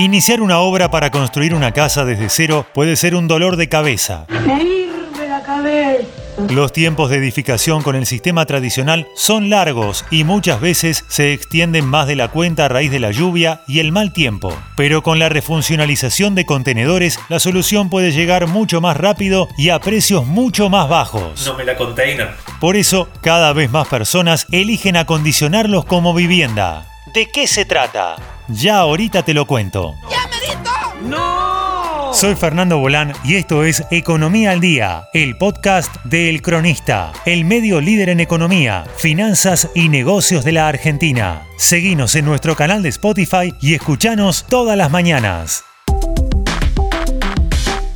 [0.00, 4.24] Iniciar una obra para construir una casa desde cero puede ser un dolor de cabeza.
[4.46, 6.08] Me hirve la cabeza.
[6.48, 11.84] Los tiempos de edificación con el sistema tradicional son largos y muchas veces se extienden
[11.84, 14.56] más de la cuenta a raíz de la lluvia y el mal tiempo.
[14.74, 19.80] Pero con la refuncionalización de contenedores, la solución puede llegar mucho más rápido y a
[19.80, 21.44] precios mucho más bajos.
[21.44, 22.30] No me la container.
[22.58, 26.86] Por eso, cada vez más personas eligen acondicionarlos como vivienda.
[27.12, 28.16] ¿De qué se trata?
[28.52, 29.94] Ya ahorita te lo cuento.
[31.04, 32.12] ¡No!
[32.12, 37.44] Soy Fernando Bolán y esto es Economía al Día, el podcast de El Cronista, el
[37.44, 41.46] medio líder en economía, finanzas y negocios de la Argentina.
[41.56, 45.64] Seguinos en nuestro canal de Spotify y escuchanos todas las mañanas.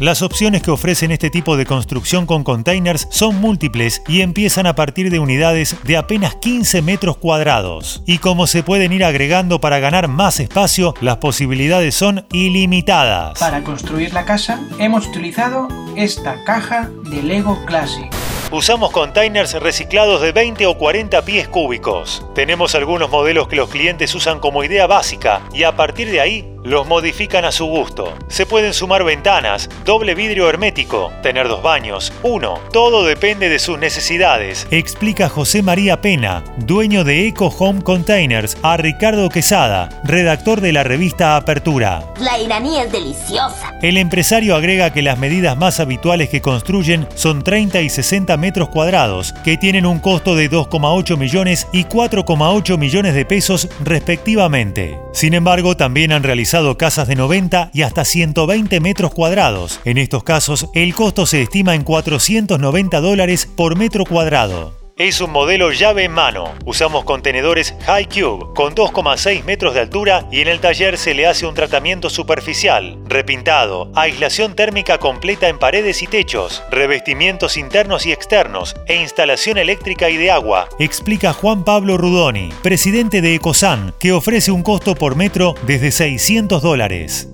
[0.05, 4.75] Las opciones que ofrecen este tipo de construcción con containers son múltiples y empiezan a
[4.75, 8.03] partir de unidades de apenas 15 metros cuadrados.
[8.05, 13.39] Y como se pueden ir agregando para ganar más espacio, las posibilidades son ilimitadas.
[13.39, 18.12] Para construir la casa hemos utilizado esta caja de Lego Classic.
[18.53, 22.23] Usamos containers reciclados de 20 o 40 pies cúbicos.
[22.34, 26.53] Tenemos algunos modelos que los clientes usan como idea básica y a partir de ahí
[26.65, 28.15] los modifican a su gusto.
[28.29, 32.59] Se pueden sumar ventanas, doble vidrio hermético, tener dos baños, uno.
[32.73, 34.67] Todo depende de sus necesidades.
[34.71, 40.84] Explica José María Pena, dueño de Eco Home Containers, a Ricardo Quesada, redactor de la
[40.84, 42.03] revista Apertura.
[42.19, 43.75] La iraní es deliciosa.
[43.83, 48.71] El empresario agrega que las medidas más habituales que construyen son 30 y 60 metros
[48.71, 54.99] cuadrados, que tienen un costo de 2,8 millones y 4,8 millones de pesos respectivamente.
[55.12, 59.80] Sin embargo, también han realizado casas de 90 y hasta 120 metros cuadrados.
[59.84, 64.84] En estos casos, el costo se estima en 490 dólares por metro cuadrado.
[64.97, 66.55] Es un modelo llave en mano.
[66.64, 71.27] Usamos contenedores High Cube con 2,6 metros de altura y en el taller se le
[71.27, 78.12] hace un tratamiento superficial, repintado, aislación térmica completa en paredes y techos, revestimientos internos y
[78.12, 84.12] externos e instalación eléctrica y de agua, explica Juan Pablo Rudoni, presidente de Ecosan, que
[84.12, 87.34] ofrece un costo por metro desde 600 dólares.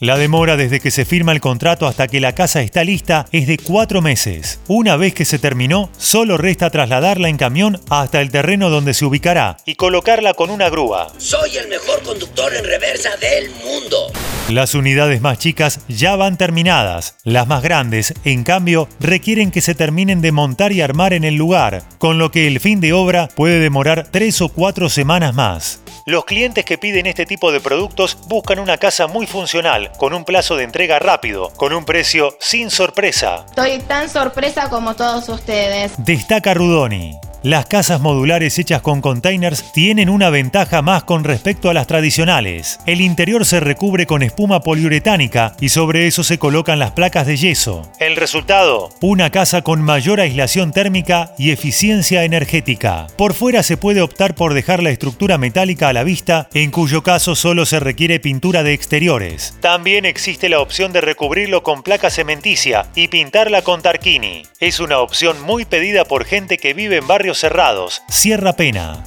[0.00, 3.46] La demora desde que se firma el contrato hasta que la casa está lista es
[3.46, 4.60] de cuatro meses.
[4.68, 9.06] Una vez que se terminó, solo resta trasladarla en camión hasta el terreno donde se
[9.06, 11.10] ubicará y colocarla con una grúa.
[11.16, 14.12] Soy el mejor conductor en reversa del mundo.
[14.50, 17.16] Las unidades más chicas ya van terminadas.
[17.24, 21.36] Las más grandes, en cambio, requieren que se terminen de montar y armar en el
[21.36, 25.80] lugar, con lo que el fin de obra puede demorar tres o cuatro semanas más.
[26.08, 30.24] Los clientes que piden este tipo de productos buscan una casa muy funcional, con un
[30.24, 33.44] plazo de entrega rápido, con un precio sin sorpresa.
[33.46, 35.92] Estoy tan sorpresa como todos ustedes.
[35.98, 37.18] Destaca Rudoni.
[37.46, 42.80] Las casas modulares hechas con containers tienen una ventaja más con respecto a las tradicionales.
[42.86, 47.36] El interior se recubre con espuma poliuretánica y sobre eso se colocan las placas de
[47.36, 47.88] yeso.
[48.00, 53.06] El resultado, una casa con mayor aislación térmica y eficiencia energética.
[53.16, 57.04] Por fuera se puede optar por dejar la estructura metálica a la vista, en cuyo
[57.04, 59.56] caso solo se requiere pintura de exteriores.
[59.60, 64.42] También existe la opción de recubrirlo con placa cementicia y pintarla con tarquini.
[64.58, 68.02] Es una opción muy pedida por gente que vive en barrios cerrados.
[68.08, 69.04] Sierra Pena.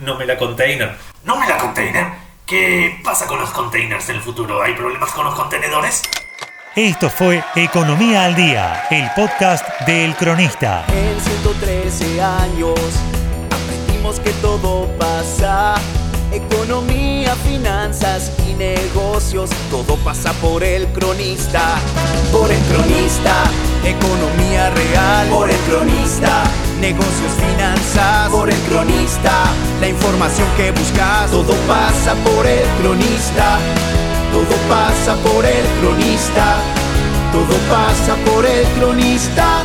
[0.00, 0.96] No me la container.
[1.24, 2.06] ¿No me la container?
[2.46, 4.62] ¿Qué pasa con los containers en el futuro?
[4.62, 6.02] ¿Hay problemas con los contenedores?
[6.74, 10.84] Esto fue Economía al Día, el podcast de El Cronista.
[10.88, 12.78] En 113 años
[13.50, 15.74] aprendimos que todo pasa.
[16.30, 21.78] Economía, finanzas y negocios, todo pasa por el cronista.
[22.30, 23.44] Por el cronista,
[23.82, 25.28] economía real.
[25.30, 26.07] Por el cronista,
[26.80, 28.30] negocios, finanzas.
[28.30, 33.58] Por el cronista, la información que buscas, todo pasa por el cronista.
[34.32, 36.56] Todo pasa por el cronista.
[37.32, 39.64] Todo pasa por el cronista.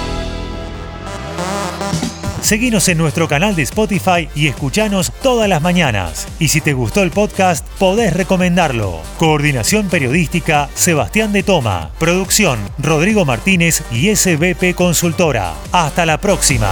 [2.44, 6.28] Seguinos en nuestro canal de Spotify y escuchanos todas las mañanas.
[6.40, 9.00] Y si te gustó el podcast, podés recomendarlo.
[9.18, 11.92] Coordinación periodística, Sebastián de Toma.
[12.00, 15.54] Producción, Rodrigo Martínez y SBP Consultora.
[15.72, 16.70] Hasta la próxima.